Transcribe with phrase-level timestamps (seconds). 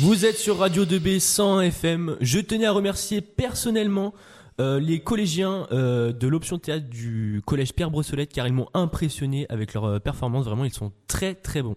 [0.00, 2.16] Vous êtes sur Radio 2B 100 FM.
[2.20, 4.14] Je tenais à remercier personnellement
[4.60, 9.46] euh, les collégiens euh, de l'option théâtre du collège Pierre Brossolette car ils m'ont impressionné
[9.48, 10.44] avec leur euh, performance.
[10.44, 11.74] Vraiment, ils sont très très bons.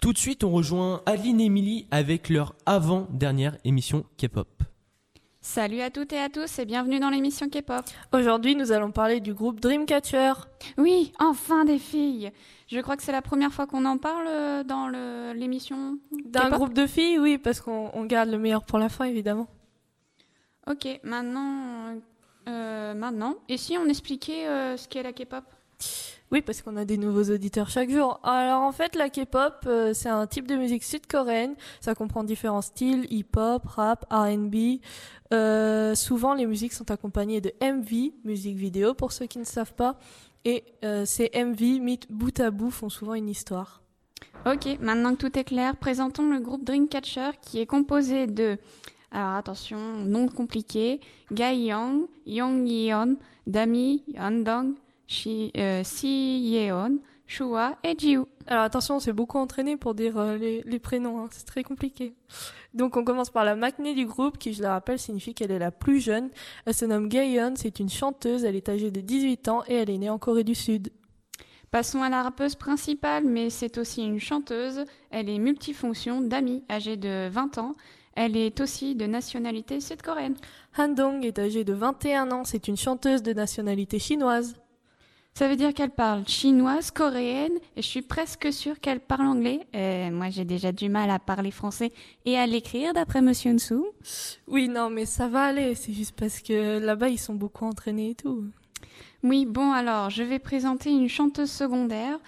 [0.00, 4.46] Tout de suite, on rejoint Aline et Emily avec leur avant-dernière émission K-pop.
[5.50, 7.82] Salut à toutes et à tous et bienvenue dans l'émission K-pop.
[8.12, 10.34] Aujourd'hui, nous allons parler du groupe Dreamcatcher.
[10.76, 12.30] Oui, enfin des filles.
[12.66, 14.88] Je crois que c'est la première fois qu'on en parle euh, dans
[15.32, 15.98] l'émission.
[16.26, 19.48] D'un groupe de filles, oui, parce qu'on on garde le meilleur pour la fin, évidemment.
[20.66, 21.96] Ok, maintenant,
[22.46, 23.36] euh, maintenant.
[23.48, 25.44] Et si on expliquait euh, ce qu'est la K-pop?
[26.30, 28.20] Oui, parce qu'on a des nouveaux auditeurs chaque jour.
[28.22, 31.54] Alors en fait, la K-pop, euh, c'est un type de musique sud-coréenne.
[31.80, 34.80] Ça comprend différents styles, hip-hop, rap, R&B.
[35.32, 39.72] Euh, souvent, les musiques sont accompagnées de MV, musique vidéo pour ceux qui ne savent
[39.72, 39.96] pas.
[40.44, 43.80] Et euh, ces MV, mis bout à bout, font souvent une histoire.
[44.46, 48.56] Ok, maintenant que tout est clair, présentons le groupe Dreamcatcher qui est composé de,
[49.10, 51.00] alors attention, nom compliqué,
[51.32, 54.72] Gai Young, Young Yeon, Dami, Shi, euh,
[55.08, 58.24] Si Yeon, Shua et Jiu.
[58.46, 61.62] Alors attention, on s'est beaucoup entraîné pour dire euh, les, les prénoms, hein, c'est très
[61.62, 62.14] compliqué.
[62.74, 65.58] Donc on commence par la maknae du groupe, qui je le rappelle signifie qu'elle est
[65.58, 66.30] la plus jeune.
[66.64, 69.90] Elle se nomme Gaeyeon, c'est une chanteuse, elle est âgée de 18 ans et elle
[69.90, 70.90] est née en Corée du Sud.
[71.70, 74.84] Passons à la rappeuse principale, mais c'est aussi une chanteuse.
[75.10, 77.74] Elle est multifonction, Dami, âgée de 20 ans.
[78.14, 80.36] Elle est aussi de nationalité sud-coréenne.
[80.78, 84.56] Han-dong est âgée de 21 ans, c'est une chanteuse de nationalité chinoise.
[85.38, 89.60] Ça veut dire qu'elle parle chinoise, coréenne, et je suis presque sûre qu'elle parle anglais.
[89.76, 91.92] Euh, moi, j'ai déjà du mal à parler français
[92.24, 93.86] et à l'écrire, d'après Monsieur Nsou.
[94.48, 98.10] Oui, non, mais ça va aller, c'est juste parce que là-bas ils sont beaucoup entraînés
[98.10, 98.46] et tout.
[99.22, 102.18] Oui, bon, alors, je vais présenter une chanteuse secondaire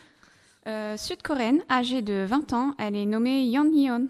[0.69, 2.75] euh, sud-coréenne, âgée de 20 ans.
[2.79, 4.07] Elle est nommée Yeon Yeon.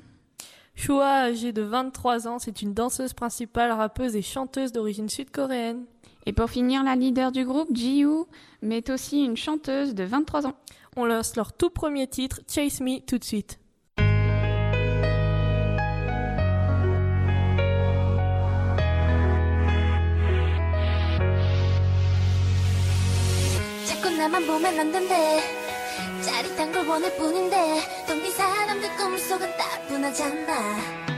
[0.74, 5.86] Shua, âgée de 23 ans, c'est une danseuse principale, rappeuse et chanteuse d'origine sud-coréenne.
[6.29, 8.27] Et pour finir, la leader du groupe, Jiwoo,
[8.61, 10.55] mais est aussi une chanteuse de 23 ans.
[10.95, 13.59] On lance leur tout premier titre, Chase Me, tout de suite.
[23.87, 25.41] 자꾸 나만 보면 안 된대
[26.21, 31.08] 짜릿한 걸 원할 뿐인데 텅빈 사람들 꿈속은 따분하잖아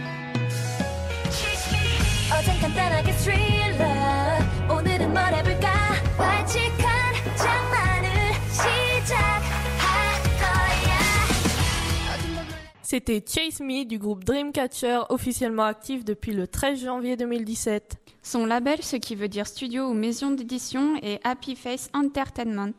[12.92, 17.96] C'était Chase Me du groupe Dreamcatcher, officiellement actif depuis le 13 janvier 2017.
[18.22, 22.74] Son label, ce qui veut dire studio ou maison d'édition, est Happy Face Entertainment.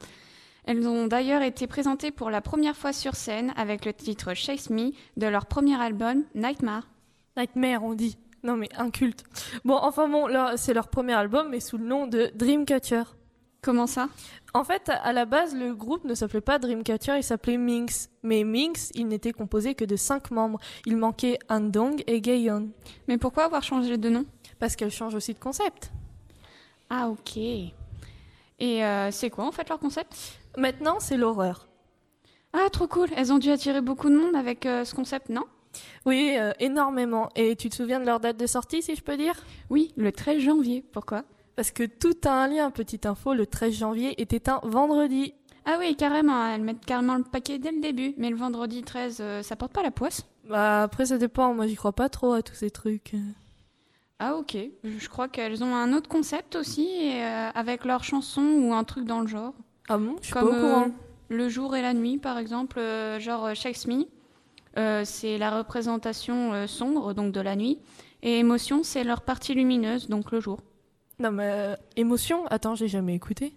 [0.66, 4.70] Elles ont d'ailleurs été présentées pour la première fois sur scène avec le titre Chase
[4.70, 6.88] Me de leur premier album Nightmare.
[7.36, 8.16] Nightmare, on dit.
[8.44, 9.24] Non mais un culte.
[9.66, 13.02] Bon, enfin bon, c'est leur premier album, mais sous le nom de Dreamcatcher.
[13.64, 14.10] Comment ça?
[14.54, 18.10] En fait, à la base, le groupe ne s'appelait pas Dreamcatcher, il s'appelait Minx.
[18.22, 20.60] Mais Minx, il n'était composé que de cinq membres.
[20.86, 22.70] Il manquait Andong et Gaeyeon.
[23.08, 24.26] Mais pourquoi avoir changé de nom?
[24.60, 25.94] Parce qu'elle change aussi de concept.
[26.90, 27.38] Ah ok.
[27.38, 27.74] Et
[28.62, 30.14] euh, c'est quoi en fait leur concept?
[30.58, 31.70] Maintenant, c'est l'horreur.
[32.52, 35.46] Ah trop cool, elles ont dû attirer beaucoup de monde avec euh, ce concept, non?
[36.06, 37.30] Oui, euh, énormément.
[37.38, 39.42] Et tu te souviens de leur date de sortie, si je peux dire?
[39.70, 41.24] Oui, le 13 janvier, pourquoi?
[41.56, 45.34] Parce que tout a un lien, petite info, le 13 janvier était un vendredi.
[45.66, 49.18] Ah oui, carrément, elles mettent carrément le paquet dès le début, mais le vendredi 13,
[49.22, 52.34] euh, ça porte pas la poisse Bah après ça dépend, moi j'y crois pas trop
[52.34, 53.14] à tous ces trucs.
[54.20, 58.74] Ah ok, je crois qu'elles ont un autre concept aussi, euh, avec leurs chansons ou
[58.74, 59.54] un truc dans le genre.
[59.90, 60.16] Ah bon?
[60.22, 60.86] Je suis Comme pas au courant.
[60.88, 60.92] euh,
[61.30, 62.80] le jour et la nuit, par exemple,
[63.20, 64.06] genre Shakes Me,
[64.78, 67.80] euh, c'est la représentation sombre, donc de la nuit,
[68.22, 70.60] et émotion, c'est leur partie lumineuse, donc le jour.
[71.20, 73.54] Non mais euh, émotion, attends, j'ai jamais écouté.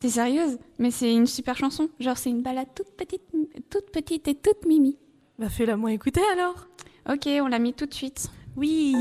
[0.00, 0.58] T'es sérieuse?
[0.78, 3.22] Mais c'est une super chanson, genre c'est une balade toute petite,
[3.70, 4.96] toute petite et toute mimi.
[5.38, 6.68] Bah fais-la moi écouter alors.
[7.08, 8.28] Ok, on l'a mis tout de suite.
[8.56, 8.94] Oui.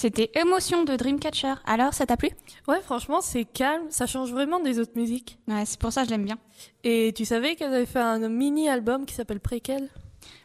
[0.00, 1.56] C'était Émotion de Dreamcatcher.
[1.66, 2.30] Alors, ça t'a plu?
[2.66, 5.38] Ouais, franchement, c'est calme, ça change vraiment des autres musiques.
[5.46, 6.38] Ouais, c'est pour ça que je l'aime bien.
[6.84, 9.90] Et tu savais qu'elles avaient fait un mini-album qui s'appelle Préquel?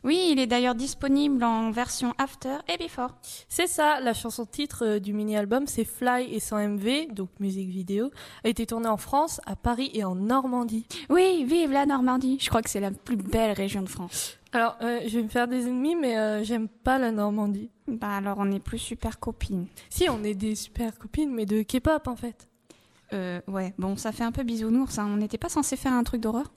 [0.03, 3.11] Oui, il est d'ailleurs disponible en version After et Before.
[3.49, 7.69] C'est ça, la chanson titre euh, du mini-album, c'est Fly et sans MV, donc musique
[7.69, 8.11] vidéo,
[8.43, 10.85] a été tournée en France, à Paris et en Normandie.
[11.09, 12.37] Oui, vive la Normandie.
[12.39, 14.37] Je crois que c'est la plus belle région de France.
[14.51, 17.69] Alors, euh, je vais me faire des ennemis, mais euh, j'aime pas la Normandie.
[17.87, 19.67] Bah alors on n'est plus super copines.
[19.89, 22.47] Si, on est des super copines, mais de K-pop en fait.
[23.13, 24.97] Euh, ouais, bon, ça fait un peu bisounours.
[24.97, 25.07] Hein.
[25.11, 26.51] On n'était pas censé faire un truc d'horreur?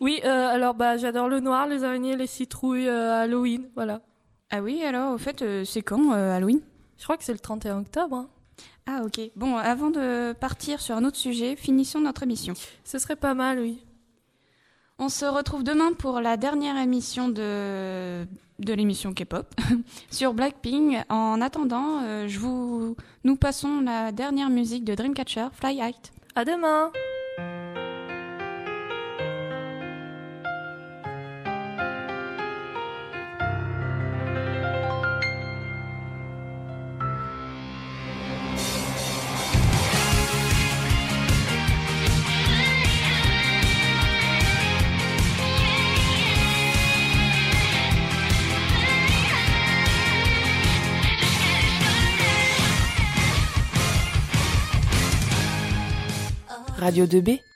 [0.00, 4.00] Oui, euh, alors bah j'adore le noir, les araignées, les citrouilles, euh, Halloween, voilà.
[4.50, 6.60] Ah oui, alors au fait, euh, c'est quand Halloween?
[6.98, 8.16] Je crois que c'est le 31 octobre.
[8.16, 8.28] hein.
[8.86, 9.20] Ah ok.
[9.36, 12.54] Bon, avant de partir sur un autre sujet, finissons notre émission.
[12.84, 13.78] Ce serait pas mal, oui.
[14.98, 18.26] On se retrouve demain pour la dernière émission de,
[18.64, 19.46] de l'émission K-pop
[20.10, 20.96] sur Blackpink.
[21.08, 25.94] En attendant, euh, je vous, nous passons la dernière musique de Dreamcatcher, Fly High.
[26.34, 26.90] À demain
[56.82, 57.51] Radio 2B